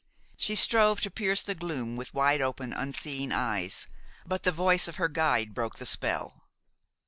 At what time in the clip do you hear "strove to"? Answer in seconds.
0.55-1.11